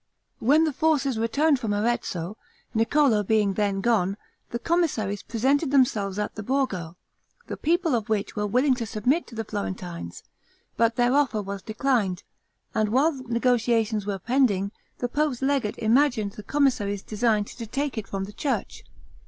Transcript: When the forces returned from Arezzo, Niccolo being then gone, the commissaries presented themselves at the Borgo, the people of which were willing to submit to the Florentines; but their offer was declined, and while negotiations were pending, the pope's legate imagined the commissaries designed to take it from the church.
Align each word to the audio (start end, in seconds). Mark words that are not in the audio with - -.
When 0.39 0.63
the 0.63 0.73
forces 0.73 1.19
returned 1.19 1.59
from 1.59 1.75
Arezzo, 1.75 2.35
Niccolo 2.73 3.21
being 3.21 3.53
then 3.53 3.81
gone, 3.81 4.17
the 4.49 4.57
commissaries 4.57 5.21
presented 5.21 5.69
themselves 5.69 6.17
at 6.17 6.33
the 6.33 6.41
Borgo, 6.41 6.97
the 7.45 7.55
people 7.55 7.93
of 7.93 8.09
which 8.09 8.35
were 8.35 8.47
willing 8.47 8.73
to 8.77 8.87
submit 8.87 9.27
to 9.27 9.35
the 9.35 9.43
Florentines; 9.43 10.23
but 10.75 10.95
their 10.95 11.13
offer 11.13 11.39
was 11.43 11.61
declined, 11.61 12.23
and 12.73 12.89
while 12.89 13.11
negotiations 13.13 14.07
were 14.07 14.17
pending, 14.17 14.71
the 14.97 15.07
pope's 15.07 15.43
legate 15.43 15.77
imagined 15.77 16.31
the 16.31 16.41
commissaries 16.41 17.03
designed 17.03 17.45
to 17.45 17.67
take 17.67 17.95
it 17.95 18.07
from 18.07 18.23
the 18.23 18.33
church. 18.33 18.83